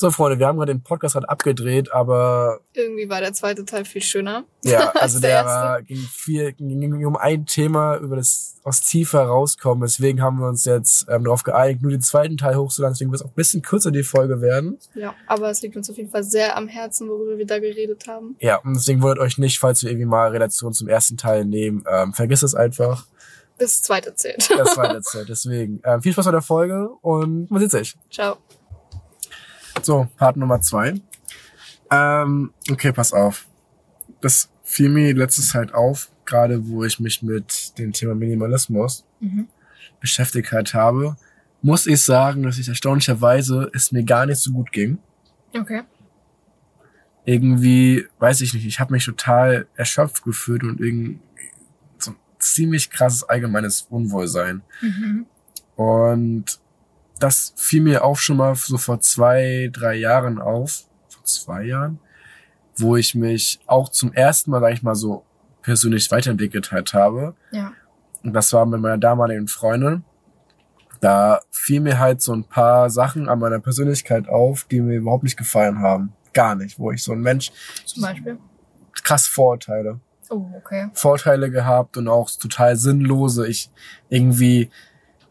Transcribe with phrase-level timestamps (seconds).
[0.00, 3.84] So, Freunde, wir haben gerade den Podcast gerade abgedreht, aber Irgendwie war der zweite Teil
[3.84, 4.44] viel schöner.
[4.62, 9.18] ja, als also der war, ging viel, ging, um ein Thema über das aus Tiefe
[9.18, 9.80] herauskommen.
[9.82, 12.94] Deswegen haben wir uns jetzt ähm, darauf geeinigt, nur den zweiten Teil hochzuladen.
[12.94, 14.78] Deswegen wird es auch ein bisschen kürzer die Folge werden.
[14.94, 18.06] Ja, aber es liegt uns auf jeden Fall sehr am Herzen, worüber wir da geredet
[18.06, 18.36] haben.
[18.38, 21.82] Ja, und deswegen wundert euch nicht, falls wir irgendwie mal Relation zum ersten Teil nehmen.
[21.90, 23.06] Ähm, vergiss es einfach.
[23.58, 24.48] Das zweite zählt.
[24.56, 25.26] Das der Zeit.
[25.28, 27.96] Deswegen ähm, viel Spaß bei der Folge und man sieht sich.
[28.12, 28.36] Ciao.
[29.82, 31.00] So, Part Nummer zwei.
[31.90, 33.46] Ähm, okay, pass auf.
[34.20, 39.48] Das fiel mir letzte Zeit auf, gerade wo ich mich mit dem Thema Minimalismus Mhm.
[40.00, 41.16] beschäftigt halt habe,
[41.62, 44.98] muss ich sagen, dass ich erstaunlicherweise es mir gar nicht so gut ging.
[45.58, 45.82] Okay.
[47.24, 51.18] Irgendwie, weiß ich nicht, ich habe mich total erschöpft gefühlt und irgendwie
[51.98, 54.62] so ein ziemlich krasses allgemeines Unwohlsein.
[54.80, 55.26] Mhm.
[55.74, 56.60] Und
[57.18, 61.98] das fiel mir auch schon mal so vor zwei, drei Jahren auf, vor zwei Jahren,
[62.76, 65.24] wo ich mich auch zum ersten Mal, sag ich mal, so
[65.62, 67.34] persönlich weiterentwickelt halt habe.
[67.50, 67.72] Ja.
[68.22, 70.04] Und das war mit meiner damaligen Freundin.
[71.00, 75.24] Da fiel mir halt so ein paar Sachen an meiner Persönlichkeit auf, die mir überhaupt
[75.24, 76.12] nicht gefallen haben.
[76.32, 76.78] Gar nicht.
[76.78, 77.52] Wo ich so ein Mensch
[77.84, 78.38] Zum Beispiel.
[79.04, 80.00] krass Vorurteile.
[80.30, 80.90] Oh, okay.
[80.92, 83.46] Vorteile gehabt und auch total sinnlose.
[83.46, 83.70] Ich
[84.08, 84.70] irgendwie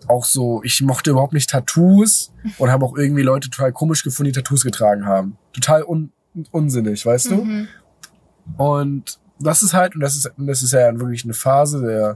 [0.08, 4.32] auch so, ich mochte überhaupt nicht Tattoos und habe auch irgendwie Leute total komisch gefunden,
[4.32, 5.38] die Tattoos getragen haben.
[5.54, 6.12] Total un
[6.52, 7.36] unsinnig, weißt du?
[7.44, 7.68] Mhm.
[8.58, 12.16] Und das ist halt, und das ist, das ist ja wirklich eine Phase der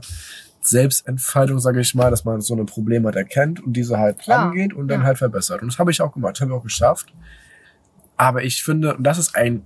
[0.60, 4.46] Selbstentfaltung, sage ich mal, dass man so ein Problem halt erkennt und diese halt Klar,
[4.50, 5.06] angeht und dann ja.
[5.06, 5.60] halt verbessert.
[5.60, 7.12] Und das habe ich auch gemacht, habe ich auch geschafft.
[8.16, 9.64] Aber ich finde, und das ist ein,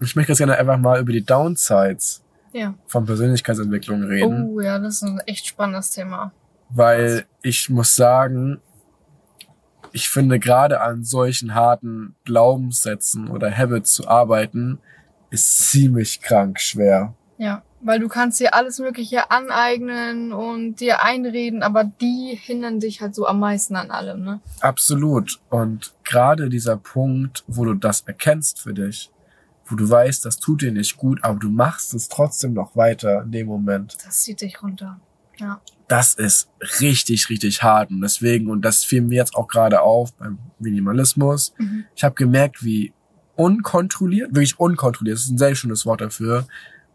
[0.00, 2.74] ich möchte jetzt gerne einfach mal über die Downsides Ja.
[2.86, 4.48] von Persönlichkeitsentwicklung reden.
[4.48, 6.32] Oh, ja, das ist ein echt spannendes Thema.
[6.70, 8.60] Weil ich muss sagen,
[9.92, 14.78] ich finde gerade an solchen harten Glaubenssätzen oder Habits zu arbeiten,
[15.30, 17.14] ist ziemlich krank schwer.
[17.36, 17.62] Ja.
[17.80, 23.14] Weil du kannst dir alles Mögliche aneignen und dir einreden, aber die hindern dich halt
[23.14, 24.40] so am meisten an allem, ne?
[24.58, 25.38] Absolut.
[25.48, 29.12] Und gerade dieser Punkt, wo du das erkennst für dich,
[29.66, 33.22] wo du weißt, das tut dir nicht gut, aber du machst es trotzdem noch weiter
[33.22, 33.96] in dem Moment.
[34.04, 34.98] Das zieht dich runter.
[35.38, 35.60] Ja.
[35.88, 36.50] das ist
[36.80, 37.90] richtig, richtig hart.
[37.90, 41.84] Und deswegen, und das fiel mir jetzt auch gerade auf beim Minimalismus, Mhm.
[41.94, 42.92] ich habe gemerkt, wie
[43.36, 46.46] unkontrolliert, wirklich unkontrolliert, das ist ein sehr schönes Wort dafür,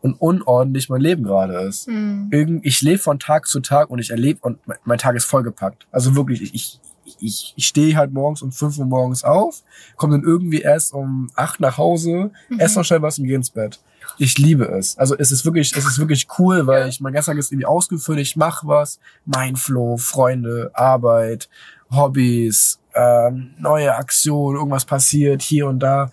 [0.02, 1.88] und unordentlich mein Leben gerade ist.
[1.88, 2.28] Mhm.
[2.32, 5.88] Irgend, ich lebe von Tag zu Tag und ich erlebe, und mein Tag ist vollgepackt.
[5.92, 6.80] Also wirklich, ich,
[7.24, 9.64] ich, ich, stehe halt morgens um 5 Uhr morgens auf,
[9.96, 12.60] komme dann irgendwie erst um 8 nach Hause, Mhm.
[12.60, 13.80] esse noch schnell was und gehe ins Bett.
[14.18, 14.98] Ich liebe es.
[14.98, 17.66] Also es ist wirklich, es ist wirklich cool, weil ich mein ganzer Tag ist irgendwie
[17.66, 21.50] ausgefüllt, ich mache was, mein Flow, Freunde, Arbeit,
[21.90, 26.12] Hobbys, ähm, neue Aktionen, irgendwas passiert hier und da.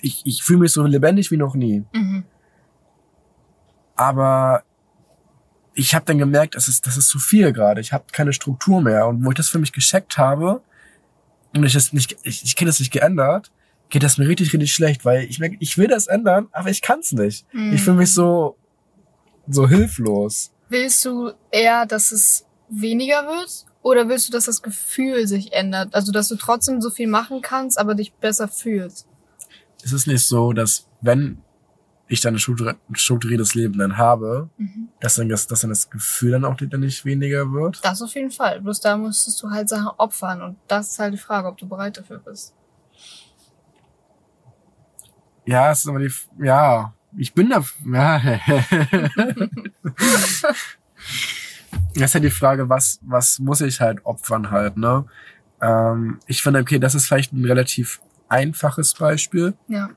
[0.00, 1.84] Ich, ich fühle mich so lebendig wie noch nie.
[1.92, 2.24] Mhm.
[3.96, 4.62] Aber
[5.78, 7.80] ich habe dann gemerkt, das ist, das ist zu viel gerade.
[7.80, 9.06] Ich habe keine Struktur mehr.
[9.06, 10.60] Und wo ich das für mich gescheckt habe
[11.54, 13.52] und ich das nicht, ich, ich kenne das nicht geändert,
[13.88, 16.82] geht das mir richtig, richtig schlecht, weil ich merke, ich will das ändern, aber ich
[16.82, 17.46] kann es nicht.
[17.54, 17.72] Mhm.
[17.72, 18.56] Ich fühle mich so,
[19.46, 20.50] so hilflos.
[20.68, 23.64] Willst du eher, dass es weniger wird?
[23.80, 25.94] Oder willst du, dass das Gefühl sich ändert?
[25.94, 29.06] Also, dass du trotzdem so viel machen kannst, aber dich besser fühlst?
[29.84, 31.38] Es ist nicht so, dass wenn
[32.08, 34.88] ich dann ein struktur- ein strukturiertes Leben dann habe, Mhm.
[35.00, 37.80] dass dann das, dass dann das Gefühl dann auch dann nicht weniger wird.
[37.84, 38.60] Das auf jeden Fall.
[38.60, 40.42] Bloß da musstest du halt Sachen opfern.
[40.42, 42.54] Und das ist halt die Frage, ob du bereit dafür bist.
[45.46, 48.20] Ja, es ist aber die, F- ja, ich bin da, ja.
[51.94, 55.04] Das ist ja die Frage, was, was muss ich halt opfern halt, ne?
[55.60, 59.90] Ähm, ich finde, okay, das ist vielleicht ein relativ einfaches Beispiel, Ja.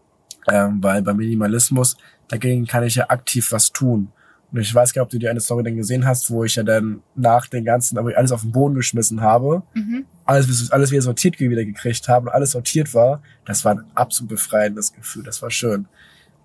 [0.50, 1.98] Ähm, weil beim Minimalismus,
[2.28, 4.12] dagegen kann ich ja aktiv was tun.
[4.52, 6.56] Und ich weiß gar nicht, ob du die eine Story dann gesehen hast, wo ich
[6.56, 10.06] ja dann nach den ganzen, aber alles auf den Boden geschmissen habe, Mhm.
[10.26, 13.22] alles, alles wieder sortiert wieder gekriegt habe und alles sortiert war.
[13.46, 15.88] Das war ein absolut befreiendes Gefühl, das war schön.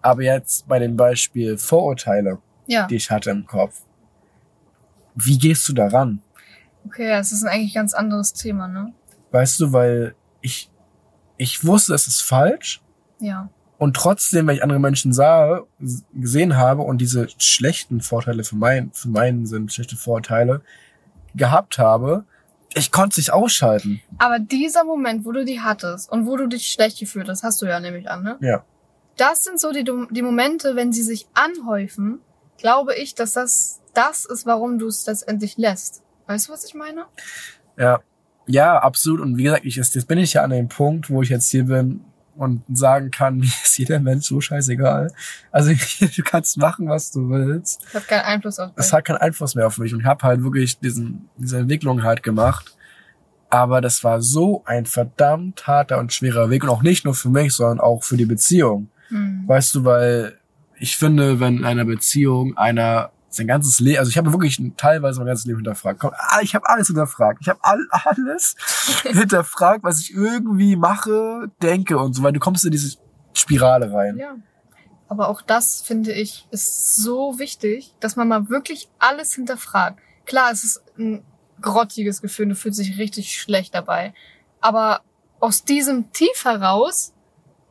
[0.02, 2.38] Aber jetzt bei dem Beispiel Vorurteile,
[2.68, 2.86] Ja.
[2.86, 3.82] die ich hatte im Kopf.
[5.16, 6.20] Wie gehst du daran?
[6.84, 8.92] Okay, das ist ein eigentlich ganz anderes Thema, ne?
[9.32, 10.70] Weißt du, weil ich,
[11.36, 12.80] ich wusste, es ist falsch.
[13.18, 13.48] Ja.
[13.78, 15.62] Und trotzdem, wenn ich andere Menschen sah,
[16.14, 20.62] gesehen habe und diese schlechten Vorteile für mein, für meinen sind schlechte Vorteile
[21.34, 22.24] gehabt habe,
[22.74, 24.00] ich konnte es nicht ausschalten.
[24.18, 27.60] Aber dieser Moment, wo du die hattest und wo du dich schlecht gefühlt hast, hast
[27.62, 28.36] du ja nämlich an, ne?
[28.40, 28.64] Ja.
[29.16, 32.20] Das sind so die, die Momente, wenn sie sich anhäufen,
[32.58, 36.02] glaube ich, dass das das ist, warum du es letztendlich lässt.
[36.26, 37.06] Weißt du, was ich meine?
[37.78, 38.00] Ja,
[38.46, 39.20] ja, absolut.
[39.20, 41.64] Und wie gesagt, ich, jetzt bin ich ja an dem Punkt, wo ich jetzt hier
[41.64, 42.04] bin,
[42.36, 45.12] und sagen kann, mir ist jeder Mensch so scheißegal.
[45.50, 45.72] Also
[46.16, 47.84] du kannst machen, was du willst.
[47.92, 48.84] Das hat keinen Einfluss auf dich.
[48.84, 52.02] Es hat keinen Einfluss mehr auf mich und ich habe halt wirklich diesen, diese Entwicklung
[52.02, 52.76] halt gemacht.
[53.48, 57.28] Aber das war so ein verdammt harter und schwerer Weg und auch nicht nur für
[57.28, 58.88] mich, sondern auch für die Beziehung.
[59.08, 59.44] Hm.
[59.46, 60.36] Weißt du, weil
[60.78, 65.18] ich finde, wenn in einer Beziehung einer sein ganzes Leben, also ich habe wirklich teilweise
[65.20, 66.02] mein ganzes Leben hinterfragt.
[66.04, 67.38] Ah, Ich habe alles hinterfragt.
[67.42, 68.56] Ich habe all, alles
[69.02, 72.96] hinterfragt, was ich irgendwie mache, denke und so, weil du kommst in diese
[73.34, 74.16] Spirale rein.
[74.16, 74.36] Ja.
[75.08, 80.00] Aber auch das, finde ich, ist so wichtig, dass man mal wirklich alles hinterfragt.
[80.24, 81.22] Klar, es ist ein
[81.60, 84.14] grottiges Gefühl, du fühlst dich richtig schlecht dabei.
[84.60, 85.02] Aber
[85.38, 87.12] aus diesem Tief heraus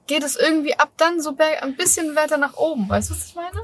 [0.07, 2.88] geht es irgendwie ab dann so ein bisschen weiter nach oben.
[2.88, 3.59] Weißt du, was ich meine?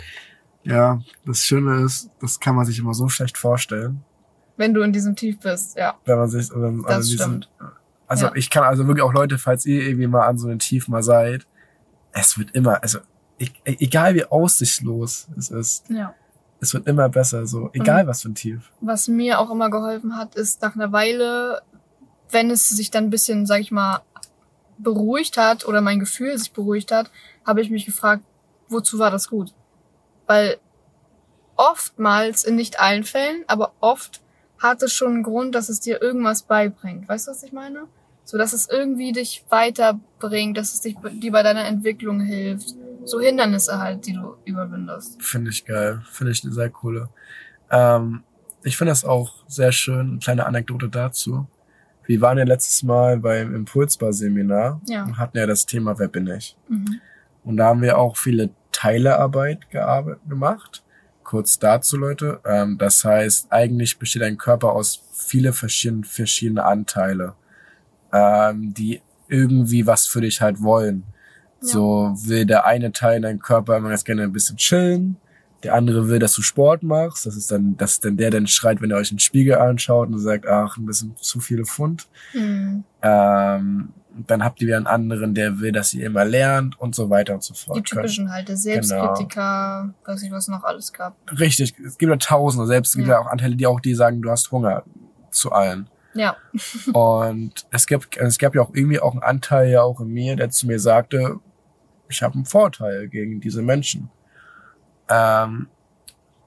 [0.63, 4.03] Ja, das Schöne ist, das kann man sich immer so schlecht vorstellen,
[4.57, 5.95] Wenn du in diesem Tief bist, ja.
[6.05, 7.49] wenn man sich, wenn, Das also stimmt.
[8.07, 8.31] also Ja.
[8.35, 11.01] ich kann also wirklich auch Leute, falls ihr irgendwie mal an so einem Tief mal
[11.01, 11.47] seid,
[12.11, 12.99] es wird immer, also
[13.39, 16.13] e- egal wie aussichtslos es ist, Ja.
[16.59, 18.69] es wird immer besser, so egal was für ein Tief.
[18.81, 21.61] Was mir auch immer geholfen hat, ist nach einer Weile,
[22.29, 24.01] wenn es sich dann ein bisschen, sag ich mal,
[24.77, 27.09] beruhigt hat oder mein Gefühl sich beruhigt hat,
[27.45, 28.23] habe ich mich gefragt,
[28.69, 29.53] wozu war das gut?
[30.31, 30.59] Weil
[31.57, 34.21] oftmals, in nicht allen Fällen, aber oft
[34.59, 37.09] hat es schon einen Grund, dass es dir irgendwas beibringt.
[37.09, 37.87] Weißt du, was ich meine?
[38.23, 42.75] So, dass es irgendwie dich weiterbringt, dass es dich, dir bei deiner Entwicklung hilft.
[43.03, 45.21] So Hindernisse halt, die du überwindest.
[45.21, 46.01] Finde ich geil.
[46.09, 47.09] Finde ich eine sehr coole.
[47.69, 48.23] Ähm,
[48.63, 50.11] ich finde das auch sehr schön.
[50.11, 51.45] Eine kleine Anekdote dazu.
[52.05, 55.03] Wir waren ja letztes Mal beim Impulsbar-Seminar Ja.
[55.03, 56.55] und hatten ja das Thema Wer bin ich?
[56.69, 57.01] Mhm.
[57.43, 60.83] Und da haben wir auch viele Teilearbeit gemacht.
[61.23, 62.39] Kurz dazu, Leute.
[62.45, 67.35] Ähm, das heißt, eigentlich besteht ein Körper aus viele verschiedene, verschiedene Anteile,
[68.11, 71.03] ähm, die irgendwie was für dich halt wollen.
[71.61, 71.67] Ja.
[71.67, 75.17] So will der eine Teil in deinem Körper immer ganz gerne ein bisschen chillen.
[75.63, 77.25] Der andere will, dass du Sport machst.
[77.25, 80.09] Das ist dann, das ist dann der, der schreit, wenn er euch den Spiegel anschaut
[80.09, 82.07] und sagt, ach, ein bisschen zu viele Pfund.
[82.33, 82.83] Mhm.
[83.01, 83.89] Ähm,
[84.27, 87.33] dann habt ihr wieder einen anderen, der will, dass ihr immer lernt und so weiter
[87.33, 87.77] und so fort.
[87.77, 91.15] Die typischen halt, der Selbstkritiker, weiß ich was noch alles gab.
[91.39, 93.15] Richtig, es gibt ja tausende, selbst es gibt Ja.
[93.15, 94.83] ja auch Anteile, die auch die sagen, du hast Hunger
[95.31, 95.89] zu allen.
[96.13, 96.35] Ja,
[96.93, 100.35] Und es gibt, es gab ja auch irgendwie auch einen Anteil ja auch in mir,
[100.35, 101.39] der zu mir sagte,
[102.09, 104.09] ich habe einen Vorteil gegen diese Menschen.
[105.07, 105.67] Ähm,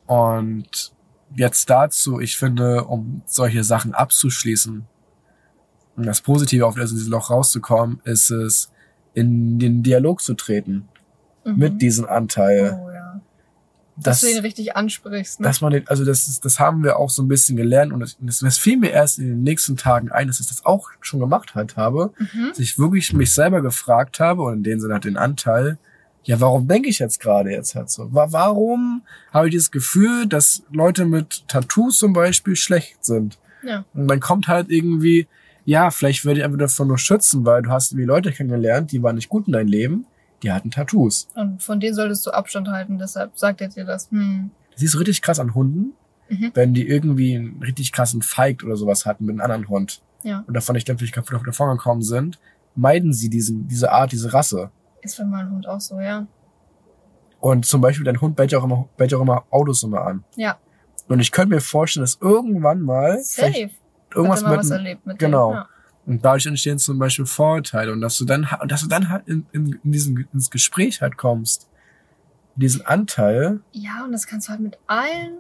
[0.06, 0.92] und
[1.34, 4.86] jetzt dazu, ich finde, um solche Sachen abzuschließen,
[5.96, 8.70] um das Positive auf dieses Loch rauszukommen, ist es,
[9.14, 10.88] in den Dialog zu treten
[11.44, 11.56] mhm.
[11.56, 12.80] mit diesem Anteil.
[12.82, 13.20] Oh ja.
[13.96, 15.38] Dass du ihn richtig ansprichst.
[15.38, 15.46] Ne?
[15.46, 18.16] dass man den, also das, das haben wir auch so ein bisschen gelernt und das,
[18.18, 21.54] das, fiel mir erst in den nächsten Tagen ein, dass ich das auch schon gemacht
[21.54, 22.48] halt habe, mhm.
[22.48, 25.78] dass ich wirklich mich selber gefragt habe und in dem Sinne hat den Anteil,
[26.24, 28.12] ja, warum denke ich jetzt gerade jetzt halt so?
[28.12, 29.02] Wa- Warum
[29.32, 33.38] habe ich das Gefühl, dass Leute mit Tattoos zum Beispiel schlecht sind?
[33.62, 33.84] Ja.
[33.94, 35.28] Und dann kommt halt irgendwie,
[35.64, 39.02] ja, vielleicht werde ich einfach davon nur schützen, weil du hast irgendwie Leute kennengelernt, die
[39.02, 40.06] waren nicht gut in deinem Leben,
[40.42, 41.28] die hatten Tattoos.
[41.34, 44.10] Und von denen solltest du Abstand halten, deshalb sagt er dir das.
[44.10, 44.50] Hm.
[44.72, 45.92] Das siehst du richtig krass an Hunden,
[46.30, 46.52] Mhm.
[46.54, 50.42] wenn die irgendwie einen richtig krassen Fight oder sowas hatten mit einem anderen Hund Ja.
[50.46, 52.38] und davon nicht dämpflich kaputt davon gekommen sind,
[52.74, 54.70] meiden sie diesen, diese Art, diese Rasse.
[55.02, 56.26] Ist für meinen Hund auch so, ja.
[57.40, 60.00] Und zum Beispiel dein Hund bellt ja auch immer, bellt ja auch immer Autos immer
[60.06, 60.24] an.
[60.36, 60.56] Ja.
[61.08, 63.70] Und ich könnte mir vorstellen, dass irgendwann mal Safe.
[64.14, 65.50] Irgendwas mal was mit, erlebt mit genau.
[65.50, 65.56] Dem.
[65.56, 65.68] Ja.
[66.06, 69.26] und dadurch entstehen zum Beispiel Vorurteile und dass du dann, und dass du dann halt
[69.26, 71.68] in, in, in diesen, ins Gespräch halt kommst,
[72.56, 75.38] diesen Anteil, ja, und das kannst du halt mit allen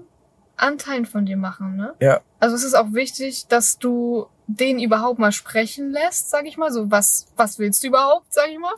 [0.56, 1.94] Anteilen von dir machen, ne?
[2.00, 2.20] Ja.
[2.40, 6.70] Also es ist auch wichtig, dass du den überhaupt mal sprechen lässt, sag ich mal.
[6.70, 8.74] So, was, was willst du überhaupt, sag ich mal?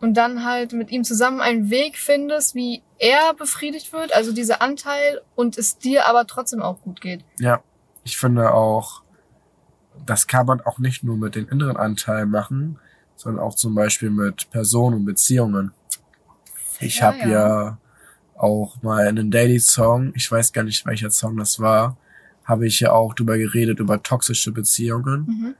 [0.00, 4.62] Und dann halt mit ihm zusammen einen Weg findest, wie er befriedigt wird, also dieser
[4.62, 7.24] Anteil, und es dir aber trotzdem auch gut geht.
[7.38, 7.62] Ja,
[8.04, 9.02] ich finde auch,
[10.04, 12.78] das kann man auch nicht nur mit den inneren Anteilen machen,
[13.16, 15.72] sondern auch zum Beispiel mit Personen und Beziehungen.
[16.80, 17.28] Ich Ja, habe ja.
[17.28, 17.78] ja
[18.36, 21.96] auch mal in einem Daily Song, ich weiß gar nicht, welcher Song das war,
[22.44, 25.54] habe ich ja auch drüber geredet, über toxische Beziehungen Mhm.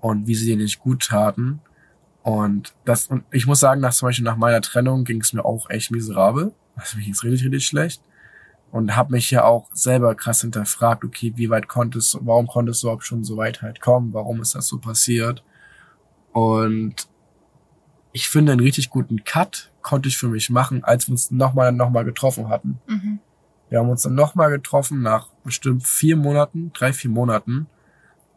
[0.00, 1.60] und wie sie dir nicht gut taten.
[2.22, 5.44] Und das, und ich muss sagen, nach zum Beispiel nach meiner Trennung ging es mir
[5.44, 6.52] auch echt miserabel.
[6.76, 8.02] Also mir ging es richtig, richtig schlecht.
[8.74, 12.88] Und habe mich ja auch selber krass hinterfragt, okay, wie weit konntest warum konntest du
[12.88, 14.12] überhaupt schon so weit halt kommen?
[14.12, 15.44] Warum ist das so passiert?
[16.32, 17.06] Und
[18.10, 21.70] ich finde, einen richtig guten Cut konnte ich für mich machen, als wir uns nochmal,
[21.70, 22.80] nochmal getroffen hatten.
[22.88, 23.20] Mhm.
[23.68, 27.68] Wir haben uns dann nochmal getroffen nach bestimmt vier Monaten, drei, vier Monaten.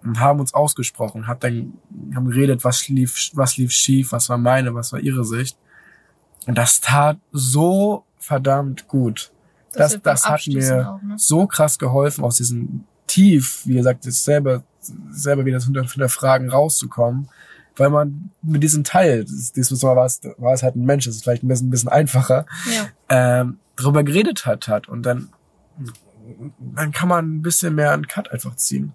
[0.03, 1.79] und haben uns ausgesprochen, hab dann,
[2.13, 5.57] haben geredet, was lief, was lief schief, was war meine, was war ihre Sicht.
[6.45, 9.31] Und das tat so verdammt gut.
[9.73, 11.15] Das, das hat mir auch, ne?
[11.17, 14.63] so krass geholfen, aus diesem Tief, wie gesagt, das selber,
[15.11, 17.29] selber wieder hinter, hinter Fragen rauszukommen,
[17.75, 21.05] weil man mit diesem Teil, das- dieses Mal war es, war es halt ein Mensch,
[21.05, 22.87] das ist vielleicht ein bisschen, ein bisschen einfacher, Ja.
[23.41, 25.29] ähm, darüber geredet hat, hat und dann,
[26.59, 28.93] dann kann man ein bisschen mehr einen Cut einfach ziehen.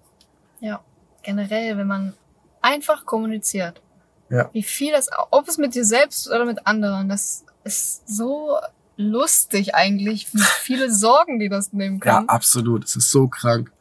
[0.59, 0.81] Ja,
[1.23, 2.13] generell, wenn man
[2.61, 3.81] einfach kommuniziert.
[4.29, 4.49] Ja.
[4.53, 8.57] Wie viel das, ob es mit dir selbst oder mit anderen, das ist so
[8.97, 12.29] lustig eigentlich, wie viele Sorgen die das nehmen Ja, kann.
[12.29, 12.85] absolut.
[12.85, 13.71] Es ist so krank.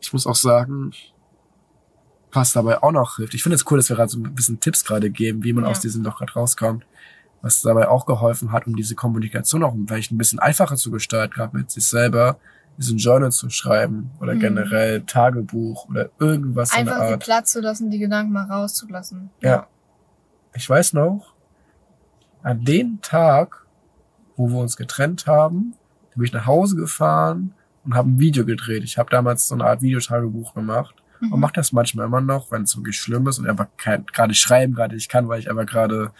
[0.00, 0.92] Ich muss auch sagen,
[2.32, 3.34] was dabei auch noch hilft.
[3.34, 5.64] Ich finde es cool, dass wir gerade so ein bisschen Tipps gerade geben, wie man
[5.64, 5.70] Ja.
[5.70, 6.84] aus diesem Loch gerade rauskommt.
[7.42, 11.34] Was dabei auch geholfen hat, um diese Kommunikation auch vielleicht ein bisschen einfacher zu gestalten,
[11.34, 12.38] gerade mit sich selber,
[12.76, 14.40] diesen Journal zu schreiben oder Mhm.
[14.40, 17.22] generell Tagebuch oder irgendwas in der Einfach den Art.
[17.24, 19.30] Platz zu lassen, die Gedanken mal rauszulassen.
[19.40, 19.66] Ja.
[20.54, 21.32] Ich weiß noch,
[22.42, 23.65] an dem Tag,
[24.36, 25.74] wo wir uns getrennt haben,
[26.14, 28.84] bin ich nach Hause gefahren und habe ein Video gedreht.
[28.84, 31.40] Ich habe damals so eine Art Videotagebuch gemacht und Mhm.
[31.40, 34.96] mache das manchmal immer noch, wenn es wirklich schlimm ist und einfach gerade schreiben gerade
[34.96, 36.10] ich kann, weil ich einfach gerade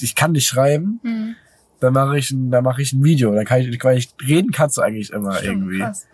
[0.00, 1.34] ich kann nicht schreiben, Mhm.
[1.80, 4.50] dann mache ich ein, dann mache ich ein Video, dann kann ich, weil ich reden
[4.52, 6.06] kannst du eigentlich immer Stimmt, irgendwie krass.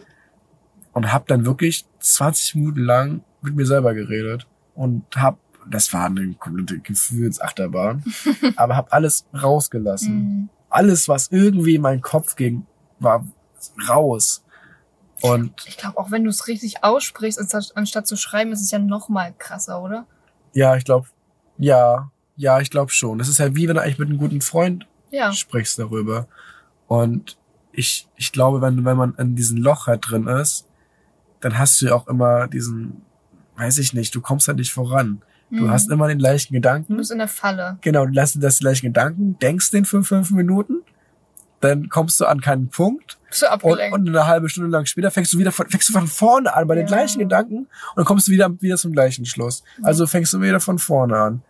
[0.92, 5.38] und habe dann wirklich 20 Minuten lang mit mir selber geredet und hab
[5.70, 8.02] das war eine komplette Gefühlsachterbahn,
[8.56, 10.14] aber hab alles rausgelassen.
[10.14, 10.48] Mhm.
[10.78, 12.66] Alles, was irgendwie in meinen Kopf ging,
[13.00, 13.26] war
[13.88, 14.44] raus.
[15.20, 18.70] Und Ich glaube, auch wenn du es richtig aussprichst, anstatt, anstatt zu schreiben, ist es
[18.70, 20.06] ja noch mal krasser, oder?
[20.54, 21.08] ja, ich glaube,
[21.58, 23.18] ja, ja, ich glaube schon.
[23.18, 25.32] Das ist ja wie wenn du eigentlich mit einem guten Freund Ja.
[25.32, 26.28] sprichst darüber.
[26.86, 27.36] Und
[27.72, 30.66] ich, ich glaube, wenn, wenn man in diesem Loch halt drin ist,
[31.40, 33.02] dann hast du ja auch immer diesen,
[33.56, 35.22] weiß ich nicht, du kommst halt nicht voran.
[35.50, 35.70] Du Mhm.
[35.70, 36.96] hast immer den gleichen Du Gedanken.
[36.96, 37.78] bist in der Falle.
[37.80, 40.82] Genau, du lässt das gleichen Gedanken, denkst den für fünf Minuten,
[41.60, 43.94] dann kommst du an keinen Punkt Bist du und, abgelenkt.
[43.98, 46.66] und eine halbe Stunde lang später fängst du wieder von, fängst du von vorne an
[46.68, 46.88] bei den Ja.
[46.96, 49.64] gleichen Gedanken und dann kommst du wieder, wieder zum gleichen Schluss.
[49.82, 51.42] Also fängst du wieder von vorne an.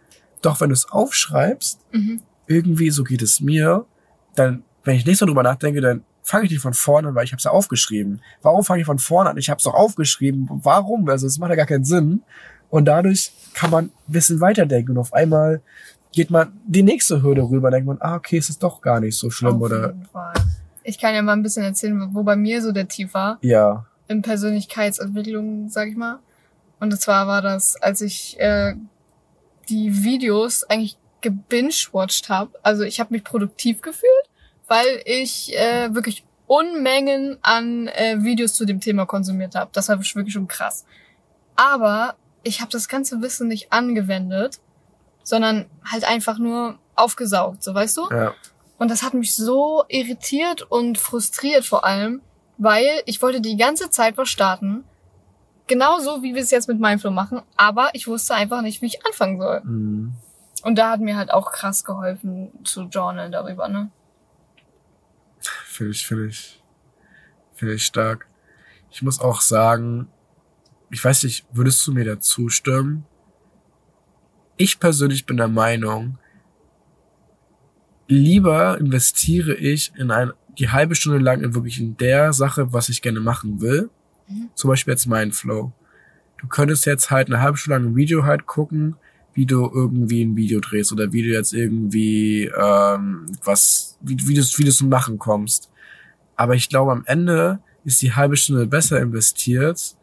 [0.42, 2.22] Doch wenn du es aufschreibst, mhm.
[2.46, 3.84] irgendwie, so geht es mir,
[4.36, 7.24] dann, wenn ich nicht so drüber nachdenke, dann fange ich nicht von vorne an, weil
[7.24, 8.22] ich habe es ja aufgeschrieben.
[8.42, 9.36] Warum fange ich von vorne an?
[9.36, 10.48] Ich habe es doch aufgeschrieben.
[10.62, 11.08] Warum?
[11.08, 12.22] Also es macht ja gar keinen Sinn.
[12.70, 15.62] Und dadurch kann man ein bisschen weiterdenken und auf einmal
[16.12, 19.16] geht man die nächste Hürde rüber, denkt man, ah, okay, es ist doch gar nicht
[19.16, 19.94] so schlimm Auf oder.
[20.82, 23.38] Ich kann ja mal ein bisschen erzählen, wo bei mir so der Tief war.
[23.42, 26.18] ja, in Persönlichkeitsentwicklung, sag ich mal.
[26.80, 28.74] Und zwar war das, als ich äh,
[29.68, 32.52] die Videos eigentlich gebingewatcht habe.
[32.62, 34.30] Also ich habe mich produktiv gefühlt,
[34.66, 39.70] weil ich äh, wirklich Unmengen an äh, Videos zu dem Thema konsumiert habe.
[39.74, 40.86] Das war wirklich schon krass.
[41.56, 42.16] Aber
[42.48, 44.60] ich habe das ganze Wissen nicht angewendet,
[45.22, 48.08] sondern halt einfach nur aufgesaugt, so weißt du?
[48.10, 48.34] ja,
[48.78, 52.22] Und das hat mich so irritiert und frustriert vor allem,
[52.56, 54.84] weil ich wollte die ganze Zeit was starten.
[55.66, 59.04] Genauso wie wir es jetzt mit Mindflow machen, aber ich wusste einfach nicht, wie ich
[59.06, 59.60] anfangen soll.
[59.60, 60.14] mm,
[60.64, 63.90] Und da hat mir halt auch krass geholfen zu journalen darüber, ne?
[65.40, 66.62] finde ich, finde ich,
[67.54, 68.26] finde ich stark.
[68.90, 70.08] Ich muss auch sagen,
[70.90, 73.04] ich weiß nicht, würdest du mir dazu stimmen?
[74.56, 76.18] Ich persönlich bin der Meinung,
[78.08, 82.88] lieber investiere ich in ein, die halbe Stunde lang in wirklich in der Sache, was
[82.88, 83.90] ich gerne machen will.
[84.28, 84.50] Mhm.
[84.54, 85.72] Zum Beispiel jetzt Mindflow.
[86.40, 88.96] Du könntest jetzt halt eine halbe Stunde lang ein Video halt gucken,
[89.34, 94.34] wie du irgendwie ein Video drehst oder wie du jetzt irgendwie ähm, was, wie, wie
[94.34, 95.70] du wie du zum Machen kommst.
[96.34, 99.96] Aber ich glaube, am Ende ist die halbe Stunde besser investiert,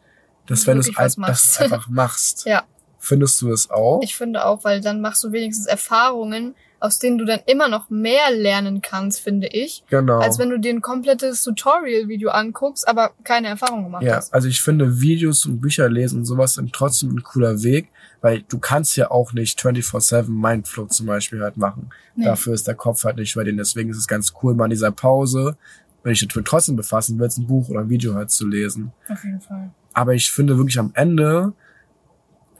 [0.46, 1.60] dass wenn du es du's machst.
[1.60, 2.46] einfach machst.
[2.46, 2.64] Ja.
[2.98, 4.00] Findest du es auch?
[4.02, 7.88] Ich finde auch, weil dann machst du wenigstens Erfahrungen, aus denen du dann immer noch
[7.88, 9.82] mehr lernen kannst, finde ich.
[9.88, 10.18] genau.
[10.18, 14.34] Als wenn du dir ein komplettes Tutorial-Video anguckst, aber keine Erfahrung gemacht Ja, hast.
[14.34, 17.88] also ich finde Videos und Bücher lesen und sowas sind trotzdem ein cooler Weg,
[18.20, 21.90] weil du kannst ja auch nicht 24-7 Mindflow zum Beispiel halt machen.
[22.14, 22.24] Nee.
[22.24, 23.58] Dafür ist der Kopf halt nicht bei denen.
[23.58, 25.56] Deswegen ist es ganz cool, mal in dieser Pause,
[26.02, 28.92] wenn ich damit trotzdem befassen willst, ein Buch oder ein Video halt zu lesen.
[29.08, 29.70] Auf jeden Fall.
[29.96, 31.54] Aber ich finde wirklich am Ende,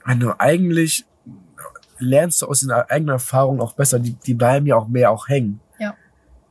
[0.05, 1.05] wenn du eigentlich
[1.99, 5.27] lernst du aus deiner eigenen Erfahrung auch besser, die, die bleiben ja auch mehr auch
[5.29, 5.61] hängen.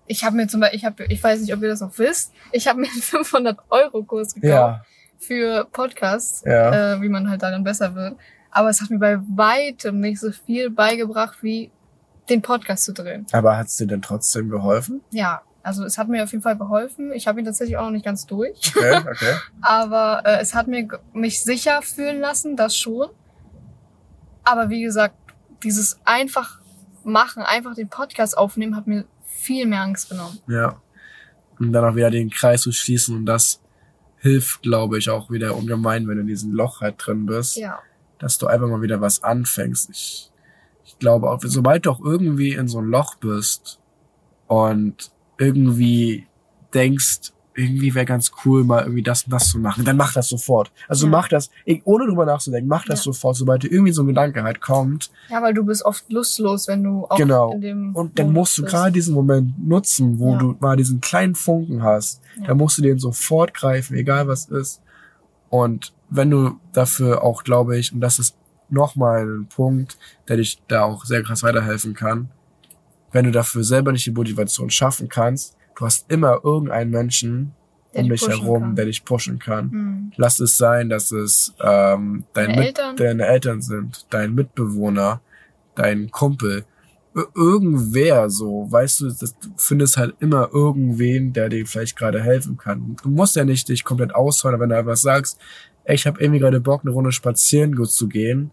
[0.08, 2.32] Ich habe mir zum Beispiel, ich habe, ich weiß nicht, ob ihr das noch wisst,
[2.52, 4.82] ich habe mir einen 500 Euro Kurs gekauft
[5.18, 6.92] für Podcasts, Ja.
[6.94, 8.14] äh, wie man halt darin besser wird.
[8.52, 11.72] Aber es hat mir bei weitem nicht so viel beigebracht, wie
[12.28, 13.26] den Podcast zu drehen.
[13.32, 15.00] Aber hat's dir denn trotzdem geholfen?
[15.10, 17.10] Ja, Also es hat mir auf jeden Fall geholfen.
[17.12, 18.72] Ich habe ihn tatsächlich auch noch nicht ganz durch.
[18.76, 19.34] Okay, okay.
[19.60, 23.08] Aber äh, es hat mir mich sicher fühlen lassen, das schon.
[24.44, 25.16] Aber wie gesagt,
[25.64, 26.60] dieses einfach
[27.02, 30.38] machen, einfach den Podcast aufnehmen, hat mir viel mehr Angst genommen.
[30.46, 30.80] Ja.
[31.58, 33.60] Und dann auch wieder den Kreis zu schließen und das
[34.18, 37.80] hilft, glaube ich, auch wieder ungemein, wenn du in diesem Loch halt drin bist, Ja.
[38.20, 39.90] dass du einfach mal wieder was anfängst.
[39.90, 40.30] Ich,
[40.84, 43.80] ich glaube auch, sobald du auch irgendwie in so ein Loch bist
[44.46, 46.26] und irgendwie
[46.74, 50.28] denkst, irgendwie wäre ganz cool, mal irgendwie das und das zu machen, dann mach das
[50.28, 50.70] sofort.
[50.88, 51.10] Also Ja.
[51.12, 51.48] mach das,
[51.84, 53.04] ohne drüber nachzudenken, mach das Ja.
[53.04, 55.10] sofort, sobald dir irgendwie so ein Gedanke halt kommt.
[55.30, 57.52] Ja, weil du bist oft lustlos, wenn du auch Genau.
[57.52, 60.38] in dem Und dann Modus musst du gerade diesen Moment nutzen, wo Ja.
[60.38, 62.20] du mal diesen kleinen Funken hast.
[62.46, 64.82] Da musst du den sofort greifen, egal was ist.
[65.48, 68.36] Und wenn du dafür auch, glaube ich, und das ist
[68.68, 69.96] nochmal ein Punkt,
[70.28, 72.28] der dich da auch sehr krass weiterhelfen kann,
[73.12, 77.52] wenn du dafür selber nicht die Motivation schaffen kannst, du hast immer irgendeinen Menschen
[77.94, 78.76] Der um dich herum, kann.
[78.76, 79.70] der dich pushen kann.
[79.70, 80.12] Hm.
[80.16, 82.96] Lass es sein, dass es ähm, dein Deine Mit Eltern?
[82.96, 85.20] deine Eltern sind, dein Mitbewohner,
[85.74, 86.64] dein Kumpel,
[87.14, 92.22] Ir- irgendwer so, weißt du, das, du findest halt immer irgendwen, der dir vielleicht gerade
[92.22, 92.94] helfen kann.
[93.02, 95.38] Du musst ja nicht dich komplett ausholen, aber wenn du einfach sagst,
[95.84, 98.50] ey, ich habe irgendwie gerade Bock, eine Runde spazieren gut zu gehen,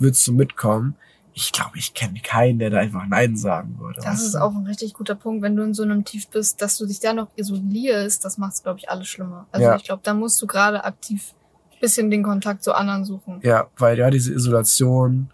[0.00, 0.96] willst du mitkommen?
[1.34, 4.00] Ich glaube, ich kenne keinen, der da einfach Nein sagen würde.
[4.02, 6.76] Das ist auch ein richtig guter Punkt, wenn du in so einem Tief bist, dass
[6.76, 9.46] du dich da noch isolierst, das macht es, glaube ich, alles schlimmer.
[9.50, 9.76] Also Ja.
[9.76, 11.34] ich glaube, da musst du gerade aktiv
[11.80, 13.40] bisschen den Kontakt zu anderen suchen.
[13.42, 15.30] Ja, weil ja diese Isolation,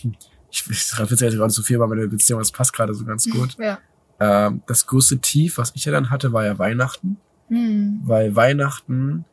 [0.00, 0.14] hm,
[0.50, 3.56] ich will jetzt gerade zu viel, weil meine Beziehung, das passt gerade so ganz gut.
[3.58, 3.78] Ja.
[4.20, 7.16] Ähm, das größte Tief, was ich ja dann hatte, war ja Weihnachten.
[7.48, 8.00] Hm.
[8.04, 9.24] Weil Weihnachten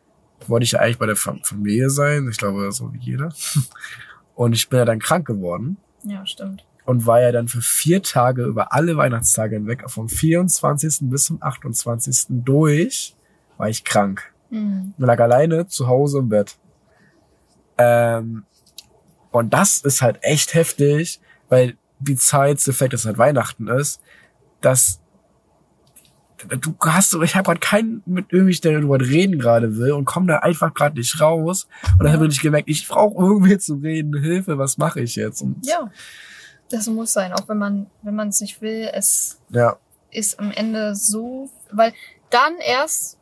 [0.48, 2.28] wollte ich ja eigentlich bei der Fam- Familie sein.
[2.32, 3.30] Ich glaube, so wie jeder.
[4.36, 6.66] Und ich bin ja dann krank geworden Ja, stimmt.
[6.86, 11.10] und war ja dann für vier Tage über alle Weihnachtstage hinweg, vom 24.
[11.10, 12.26] bis zum 28.
[12.30, 13.16] durch,
[13.58, 14.34] war ich krank.
[14.50, 14.94] Hm.
[14.98, 16.58] Ich lag alleine zu Hause im Bett.
[17.78, 18.44] Ähm,
[19.32, 23.68] und das ist halt echt heftig, weil die Zeit, der Effekt, dass es halt Weihnachten
[23.68, 24.02] ist,
[24.62, 25.02] dass
[26.48, 30.06] du hast so, ich habe gerade keinen mit irgendwie, der darüber reden gerade will und
[30.06, 31.68] komm da einfach gerade nicht raus.
[31.98, 35.42] Und dann habe ich gemerkt, ich brauche irgendwie zu reden, Hilfe, was mache ich jetzt?
[35.42, 35.92] Und Ja.
[36.72, 39.78] Das muss sein, auch wenn man, wenn man es nicht will, es ja,
[40.12, 41.94] ist am Ende so, weil
[42.30, 43.18] dann erst,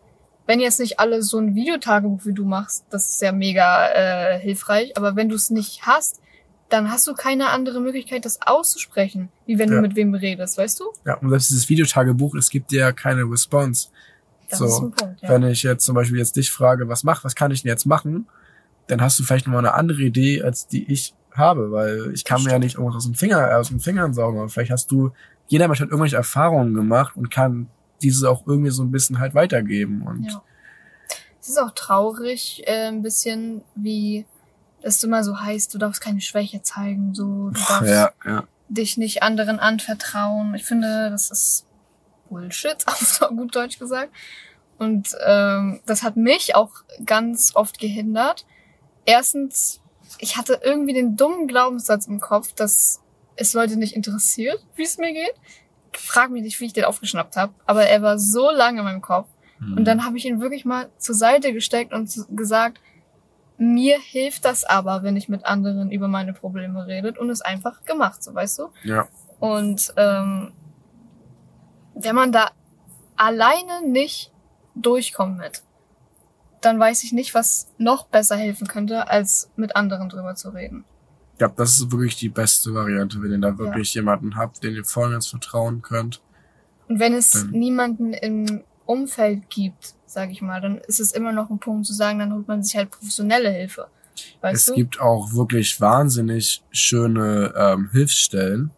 [0.45, 4.39] wenn jetzt nicht alle so ein Videotagebuch wie du machst, das ist ja mega äh,
[4.39, 6.19] hilfreich, aber wenn du es nicht hast,
[6.69, 9.75] dann hast du keine andere Möglichkeit, das auszusprechen, wie wenn Ja.
[9.75, 10.85] du mit wem redest, weißt du?
[11.05, 13.87] ja, und selbst dieses Videotagebuch, es gibt dir ja keine Response.
[14.49, 15.29] Das so, ist ein Punkt, ja.
[15.29, 17.85] wenn ich jetzt zum Beispiel jetzt dich frage, was mach, was kann ich denn jetzt
[17.85, 18.27] machen,
[18.87, 22.43] dann hast du vielleicht nochmal eine andere Idee, als die ich habe, weil ich kann
[22.43, 25.11] mir ja nicht irgendwas aus dem Finger, aus den Fingern saugen, aber vielleicht hast du,
[25.47, 27.67] jeder Mensch hat irgendwelche Erfahrungen gemacht und kann
[28.01, 30.41] diese auch irgendwie so ein bisschen halt weitergeben und Ja.
[31.41, 34.25] Es ist auch traurig, äh, ein bisschen, wie
[34.87, 38.97] es immer so heißt, du darfst keine Schwäche zeigen, so, du darfst ja, ja, dich
[38.97, 40.53] nicht anderen anvertrauen.
[40.55, 41.65] Ich finde, das ist
[42.29, 44.11] Bullshit, auf gut Deutsch gesagt.
[44.77, 46.71] Und ähm, das hat mich auch
[47.05, 48.45] ganz oft gehindert.
[49.05, 49.81] Erstens,
[50.19, 53.01] ich hatte irgendwie den dummen Glaubenssatz im Kopf, dass
[53.35, 55.33] es Leute nicht interessiert, wie es mir geht.
[55.93, 59.01] Frag mich nicht, wie ich den aufgeschnappt habe, aber er war so lange in meinem
[59.01, 59.27] Kopf.
[59.59, 59.77] Mhm.
[59.77, 62.79] Und dann habe ich ihn wirklich mal zur Seite gesteckt und gesagt,
[63.57, 67.83] mir hilft das aber, wenn ich mit anderen über meine Probleme redet und es einfach
[67.83, 68.69] gemacht, so weißt du?
[68.83, 69.07] ja,
[69.39, 70.53] Und ähm,
[71.95, 72.51] wenn man da
[73.15, 74.31] alleine nicht
[74.75, 75.63] durchkommt mit,
[76.61, 80.85] dann weiß ich nicht, was noch besser helfen könnte, als mit anderen drüber zu reden.
[81.33, 84.75] ich glaube, das ist wirklich die beste Variante, wenn ihr da wirklich jemanden habt, den
[84.75, 86.21] ihr voll ganz vertrauen könnt.
[86.87, 91.49] Und wenn es niemanden im Umfeld gibt, sage ich mal, dann ist es immer noch
[91.49, 93.87] ein Punkt zu sagen, dann holt man sich halt professionelle Hilfe.
[94.41, 94.73] Weißt es du?
[94.73, 98.71] gibt auch wirklich wahnsinnig schöne ähm, Hilfsstellen,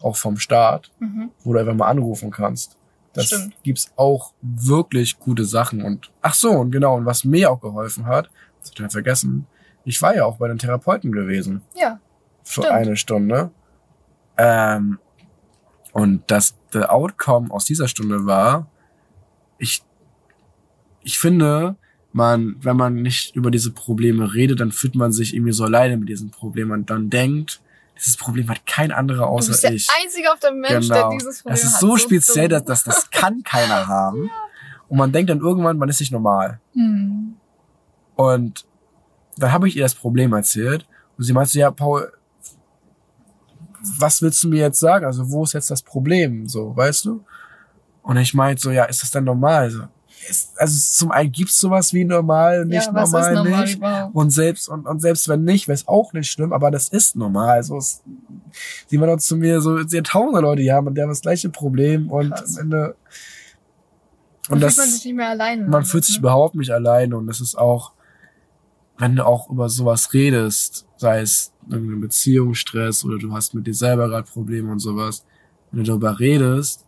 [0.00, 1.30] auch vom Staat, mhm.
[1.42, 2.76] wo du einfach mal anrufen kannst.
[3.14, 3.62] Das Stimmt.
[3.62, 5.82] gibt's auch wirklich gute Sachen.
[5.82, 8.28] Und ach so, und genau, und was mir auch geholfen hat,
[8.60, 9.46] das hab ich vergessen,
[9.84, 12.00] ich war ja auch bei den Therapeuten gewesen Ja,
[12.42, 12.74] für Stimmt.
[12.74, 13.50] eine Stunde.
[14.36, 14.98] Ähm,
[15.92, 18.68] und das der Outcome aus dieser Stunde war,
[19.58, 19.82] ich,
[21.02, 21.76] ich finde,
[22.12, 25.96] man, wenn man nicht über diese Probleme redet, dann fühlt man sich irgendwie so alleine
[25.96, 27.60] mit diesen Problemen und dann denkt,
[27.96, 29.88] dieses Problem hat kein anderer du außer bist der ich.
[30.02, 31.10] einzige auf der Mensch, Genau.
[31.10, 31.80] der dieses Problem Das ist hat.
[31.80, 32.66] so speziell, dass dumm.
[32.68, 34.30] das, das kann keiner haben.
[34.88, 36.60] Und man denkt dann irgendwann, man ist nicht normal.
[36.74, 37.34] Hm.
[38.16, 38.64] Und
[39.36, 40.86] dann habe ich ihr das Problem erzählt.
[41.16, 42.12] Und sie meinte, ja, Paul,
[43.98, 45.04] was willst du mir jetzt sagen?
[45.04, 46.46] Also wo ist jetzt das Problem?
[46.48, 47.24] So, weißt du?
[48.04, 49.70] Und ich meinte so, ja, ist das denn normal?
[49.70, 49.80] So,
[50.28, 53.76] ist, also zum einen gibt's sowas wie normal, nicht ja, normal, normal nicht.
[53.76, 54.14] überhaupt?
[54.14, 57.16] Und selbst, und, und selbst wenn nicht, wäre es auch nicht schlimm, aber das ist
[57.16, 57.56] normal.
[57.56, 58.02] Also es,
[58.86, 61.48] sie waren auch zu mir so, sehr tausende Leute, die haben, die haben das gleiche
[61.48, 62.56] Problem und Krass.
[62.58, 62.96] am Ende,
[64.48, 65.62] Und und fühlt das, man sich nicht mehr alleine.
[65.62, 66.20] man damit, fühlt sich ne?
[66.20, 67.92] überhaupt nicht alleine und das ist auch,
[68.98, 73.74] wenn du auch über sowas redest, sei es irgendein Beziehungsstress oder du hast mit dir
[73.74, 75.24] selber gerade Probleme und sowas,
[75.72, 76.84] wenn du darüber redest,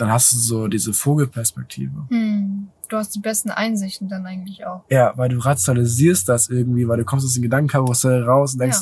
[0.00, 2.06] dann hast du so diese Vogelperspektive.
[2.08, 2.68] Hm.
[2.88, 4.82] Du hast die besten Einsichten dann eigentlich auch.
[4.88, 8.78] Ja, weil du rationalisierst das irgendwie, weil du kommst aus dem Gedankenkarussell raus und denkst,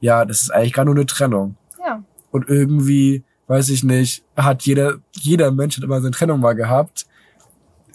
[0.00, 1.56] ja, das ist eigentlich gerade nur eine Trennung.
[1.78, 2.02] Ja.
[2.30, 7.06] Und irgendwie, weiß ich nicht, hat jeder, jeder Mensch hat immer seine Trennung mal gehabt.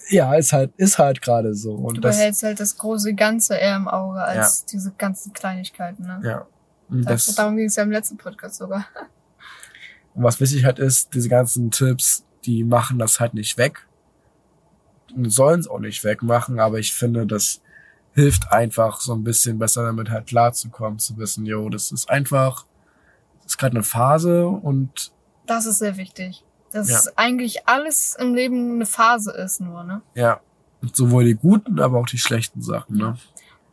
[0.09, 1.77] Ja, ist halt, ist halt gerade so.
[1.77, 6.03] Du Und das, behältst halt das große Ganze eher im Auge als diese ganzen Kleinigkeiten.
[6.03, 6.21] Ne?
[6.23, 6.47] ja.
[6.89, 8.85] Und Das, das, darum ging es ja im letzten Podcast sogar.
[10.13, 13.87] und was wichtig halt ist, diese ganzen Tipps, die machen das halt nicht weg.
[15.15, 17.61] Und sollen es auch nicht wegmachen, aber ich finde, das
[18.13, 22.65] hilft einfach so ein bisschen besser damit halt klarzukommen, zu wissen, jo, das ist einfach,
[23.43, 25.11] das ist gerade eine Phase und
[25.45, 26.43] Das ist sehr wichtig.
[26.71, 27.11] Dass Ja.
[27.15, 30.01] eigentlich alles im Leben eine Phase ist nur, ne?
[30.15, 30.41] ja,
[30.81, 33.17] und sowohl die guten, aber auch die schlechten Sachen, ne?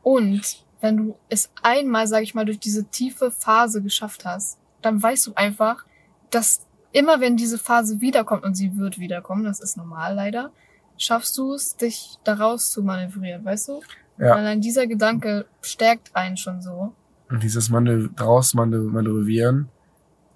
[0.03, 5.03] Und wenn du es einmal, sag ich mal, durch diese tiefe Phase geschafft hast, dann
[5.03, 5.85] weißt du einfach,
[6.31, 10.53] dass immer wenn diese Phase wiederkommt, und sie wird wiederkommen, das ist normal leider,
[10.97, 13.81] schaffst du es, dich daraus zu manövrieren, weißt du?
[14.19, 14.35] Ja.
[14.35, 16.95] Allein dieser Gedanke stärkt einen schon so.
[17.31, 19.69] Und dieses Manö draus manö manövrieren,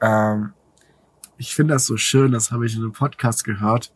[0.00, 0.52] ähm,
[1.38, 3.92] ich finde das so schön, das habe ich in einem Podcast gehört.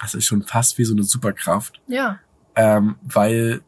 [0.00, 1.80] Das ist schon fast wie so eine Superkraft.
[1.86, 2.18] Ja.
[2.56, 3.62] Ähm, weil,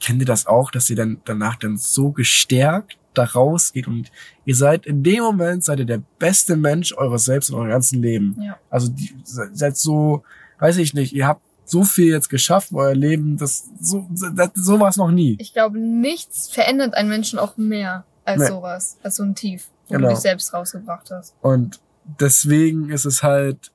[0.00, 4.10] kennt ihr das auch, dass ihr dann danach dann so gestärkt da rausgeht und
[4.44, 8.02] ihr seid in dem Moment, seid ihr der beste Mensch eures Selbst in eurem ganzen
[8.02, 8.36] Leben.
[8.40, 8.58] Ja.
[8.70, 10.22] Also die, seid so,
[10.58, 14.50] weiß ich nicht, ihr habt so viel jetzt geschafft in euer Leben, das so, das,
[14.54, 15.36] so war es noch nie.
[15.40, 18.48] Ich glaube, nichts verändert einen Menschen auch mehr als Nee.
[18.48, 20.08] sowas, als so ein Tief, wo Genau.
[20.08, 21.34] du dich selbst rausgebracht hast.
[21.40, 21.80] Und
[22.20, 23.72] deswegen ist es halt,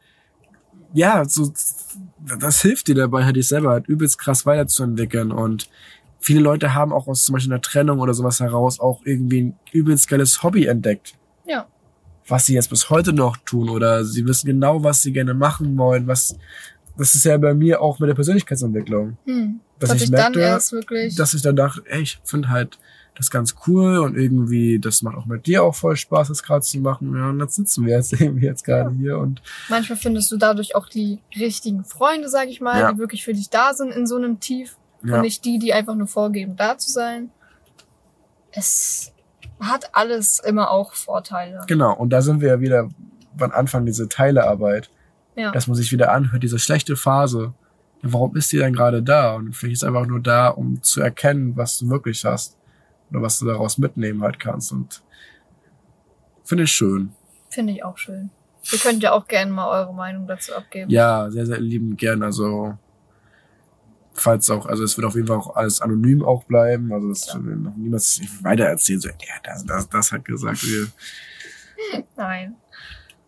[0.94, 1.52] ja, so,
[2.40, 5.32] das hilft dir dabei, halt dich selber halt übelst krass weiterzuentwickeln.
[5.32, 5.70] Und
[6.22, 9.60] viele Leute haben auch aus zum Beispiel einer Trennung oder sowas heraus auch irgendwie ein
[9.72, 11.16] übelst geiles Hobby entdeckt.
[11.46, 11.68] Ja.
[12.28, 15.78] Was sie jetzt bis heute noch tun oder sie wissen genau, was sie gerne machen
[15.78, 16.38] wollen, was,
[16.98, 19.18] das ist ja bei mir auch mit der Persönlichkeitsentwicklung.
[19.26, 19.60] Hm.
[19.80, 21.12] Dass ich ich dann merkte.
[21.18, 22.78] Dass ich dann dachte, ey, ich finde halt
[23.16, 26.62] das ganz cool und irgendwie, das macht auch mit dir auch voll Spaß, das gerade
[26.62, 27.14] zu machen.
[27.16, 30.76] Ja, und jetzt sitzen wir jetzt irgendwie jetzt gerade hier und Manchmal findest du dadurch
[30.76, 32.92] auch die richtigen Freunde, sag ich mal, Ja.
[32.94, 35.16] die wirklich für dich da sind in so einem Tief ja.
[35.16, 37.32] und nicht die, die einfach nur vorgeben, da zu sein.
[38.52, 39.14] Es
[39.60, 41.62] hat alles immer auch Vorteile.
[41.68, 42.90] Genau, und da sind wir ja wieder
[43.36, 44.90] beim Anfang diese Teilearbeit,
[45.36, 45.52] Ja.
[45.52, 47.54] dass man sich wieder anhört, diese schlechte Phase.
[48.02, 49.36] Warum ist die denn gerade da?
[49.36, 52.58] Und vielleicht ist einfach nur da, um zu erkennen, was du wirklich hast.
[53.12, 54.72] Oder was du daraus mitnehmen halt kannst.
[54.72, 55.04] Und
[56.44, 57.12] finde ich schön.
[57.50, 58.32] Finde ich auch schön.
[58.72, 60.90] Ihr könnt ja auch gerne mal eure Meinung dazu abgeben.
[60.90, 62.24] Ja, sehr, sehr liebend gern.
[62.24, 62.78] Also,
[64.14, 66.92] falls auch, also es wird auf jeden Fall auch alles anonym auch bleiben.
[66.94, 67.38] Also, das Ja.
[67.40, 69.00] noch niemals weiter erzählen.
[69.02, 70.64] So, ja, das, das, das hat gesagt.
[70.64, 70.88] Wir,
[72.18, 72.56] Nein.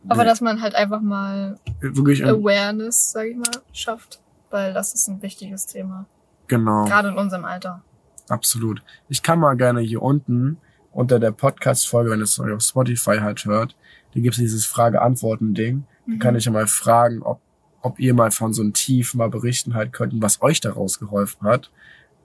[0.08, 0.30] Aber Nee.
[0.30, 4.19] dass man halt einfach mal wirklich, ein, Awareness, sag ich mal, schafft.
[4.50, 6.06] Weil das ist ein wichtiges Thema.
[6.48, 6.86] genau.
[6.86, 7.82] Gerade in unserem Alter.
[8.30, 8.84] Absolut.
[9.10, 10.58] Ich kann mal gerne hier unten
[10.91, 13.76] unter der Podcast-Folge, wenn es euch auf Spotify halt hört,
[14.13, 15.86] da gibt es dieses Frage-Antworten-Ding.
[16.06, 16.19] Da Mhm.
[16.19, 17.41] kann ich ja mal fragen, ob,
[17.84, 21.41] ob ihr mal von so einem Tief mal berichten halt könnt, was euch daraus geholfen
[21.48, 21.69] hat.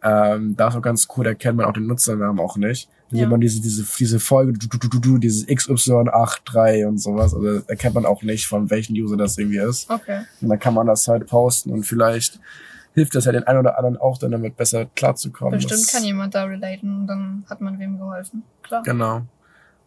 [0.03, 2.89] Ähm, da ist auch ganz cool, da kennt man auch den Nutzernamen auch nicht.
[3.11, 3.23] Da Ja.
[3.25, 7.35] sieht man diese, diese, diese Folge, du, du, du, du, du, dieses XY83 und sowas.
[7.35, 9.91] Also da kennt man auch nicht, von welchen User das irgendwie ist.
[9.91, 10.21] Okay.
[10.41, 12.39] Und dann kann man das halt posten und vielleicht
[12.95, 15.55] hilft das ja den einen oder anderen auch dann damit besser klarzukommen.
[15.55, 18.43] Bestimmt Das- kann jemand da relaten und dann hat man wem geholfen.
[18.63, 18.83] Klar.
[18.85, 19.23] Genau.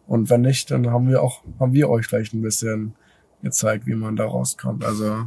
[0.06, 2.94] Und wenn nicht, dann haben wir auch, haben wir euch vielleicht ein bisschen
[3.42, 4.84] gezeigt, wie man da rauskommt.
[4.84, 5.26] Also,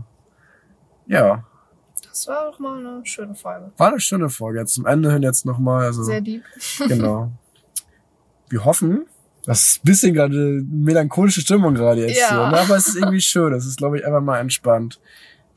[1.07, 1.43] ja,
[2.07, 3.71] Das war doch mal eine schöne Folge.
[3.77, 4.59] war eine schöne Folge.
[4.59, 6.43] Jetzt zum Ende hin jetzt nochmal, also, Sehr deep.
[6.87, 7.31] genau.
[8.49, 9.05] Wir hoffen,
[9.45, 12.29] das ist ein bisschen gerade melancholische Stimmung gerade jetzt Ja.
[12.29, 12.59] hier, ne?
[12.61, 13.53] aber es ist irgendwie schön.
[13.53, 14.99] Es ist, glaube ich, einfach mal entspannt.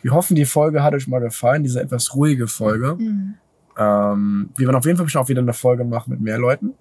[0.01, 2.95] Wir hoffen, die Folge hat euch mal gefallen, diese etwas ruhige Folge.
[2.95, 3.35] Mhm.
[3.77, 6.75] Ähm, wir werden auf jeden Fall schon auch wieder eine Folge machen mit mehr Leuten.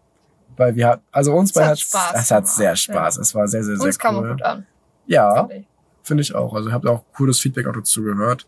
[0.56, 3.18] Weil wir hat, also uns Es beide hat hat, Spaß es hat sehr Spaß.
[3.18, 4.32] Es war sehr, sehr, sehr Uns kam auch cool.
[4.32, 4.66] gut an.
[5.06, 5.48] Ja,
[6.08, 6.34] finde ich.
[6.36, 6.54] auch.
[6.54, 8.48] Also habe auch cooles Feedback auch dazu gehört.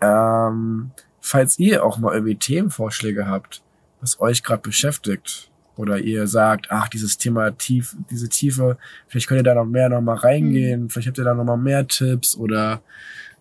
[0.00, 3.62] Ähm, falls ihr auch mal irgendwie Themenvorschläge habt,
[4.00, 9.40] was euch gerade beschäftigt, oder ihr sagt, ach, dieses Thema tief, diese Tiefe, vielleicht könnt
[9.40, 12.36] ihr da noch mehr noch mal reingehen, vielleicht habt ihr da noch mal mehr Tipps
[12.36, 12.80] oder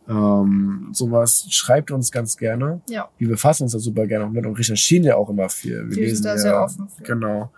[0.10, 2.80] Ähm, sowas schreibt uns ganz gerne.
[2.90, 5.90] Ja, Wir befassen uns da super gerne auch mit und recherchieren ja auch immer viel.
[5.90, 7.04] Wir wir sind da sehr offen für.
[7.04, 7.52] Genau.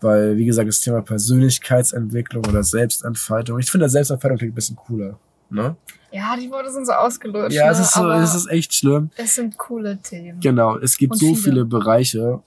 [0.00, 3.58] Weil, wie gesagt, das Thema Persönlichkeitsentwicklung oder Selbstentfaltung.
[3.58, 5.18] Ich finde, Selbstentfaltung klingt ein bisschen cooler.
[5.50, 5.76] Ne?
[6.12, 7.52] Ja, die Worte sind so ausgelutscht.
[7.52, 7.84] Ja, es ne?
[7.84, 9.10] ist so, es ist echt schlimm.
[9.16, 10.40] es sind coole Themen.
[10.40, 11.42] Genau, es gibt Und so viele.
[11.42, 12.42] viele Bereiche,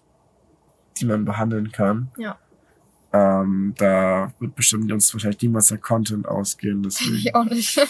[0.98, 2.10] die man behandeln kann.
[2.18, 2.38] Ja.
[3.14, 6.82] Ähm, da wird bestimmt uns wahrscheinlich niemals der Content ausgehen.
[6.84, 7.16] Deswegen.
[7.16, 7.80] Ich auch nicht.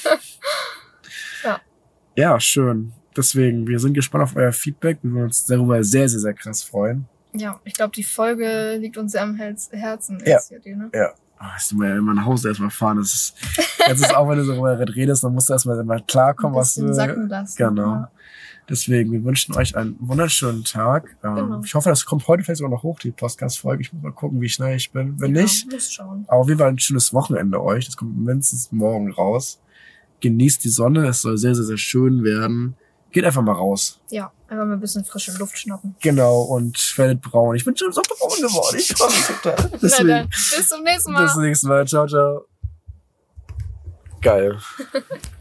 [2.16, 2.92] Ja, schön.
[3.16, 5.00] Deswegen, wir sind gespannt auf euer Feedback.
[5.02, 7.06] Wir würden uns darüber sehr, sehr, sehr krass freuen.
[7.34, 10.22] Ja, ich glaube, die Folge liegt uns sehr am Herz Herzen.
[10.26, 10.40] Ja.
[10.64, 10.90] Die, ne?
[10.94, 11.12] Ja.
[11.40, 12.98] Oh, müssen wir ja immer nach Hause erstmal fahren.
[12.98, 13.36] Das ist,
[13.88, 16.76] jetzt ist auch, wenn du so darüber redest, dann musst du erstmal immer klarkommen, was
[16.76, 16.94] du.
[16.94, 17.58] sacken lassen.
[17.58, 17.94] Genau.
[17.94, 18.12] Ja.
[18.70, 21.18] Deswegen, wir wünschen euch einen wunderschönen Tag.
[21.24, 21.62] Ähm, Genau.
[21.66, 23.82] Ich hoffe, das kommt heute vielleicht sogar noch hoch, die Podcast-Folge.
[23.82, 25.20] Ich muss mal gucken, wie schnell ich bin.
[25.20, 26.26] Wenn ja, nicht, Muss schauen.
[26.28, 27.86] aber auf jeden Fall ein schönes Wochenende euch.
[27.86, 29.60] Das kommt mindestens morgen raus.
[30.22, 31.08] Genießt die Sonne.
[31.08, 32.76] Es soll sehr, sehr, sehr schön werden.
[33.12, 34.00] Geht einfach mal raus.
[34.10, 35.96] Ja, einfach mal ein bisschen frische Luft schnappen.
[36.02, 37.56] Genau, und werdet braun.
[37.56, 38.78] Ich bin schon so braun geworden.
[38.78, 39.56] Ich freue mich total.
[39.72, 41.24] Na Deswegen, dann, bis zum nächsten Mal.
[41.24, 41.88] bis zum nächsten Mal.
[41.88, 42.46] Ciao, ciao.
[44.22, 44.58] Geil.